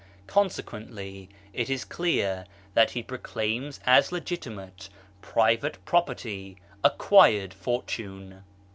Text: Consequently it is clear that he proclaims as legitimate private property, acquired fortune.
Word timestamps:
Consequently 0.25 1.29
it 1.53 1.69
is 1.69 1.85
clear 1.85 2.47
that 2.73 2.89
he 2.89 3.03
proclaims 3.03 3.79
as 3.85 4.11
legitimate 4.11 4.89
private 5.21 5.77
property, 5.85 6.57
acquired 6.83 7.53
fortune. 7.53 8.43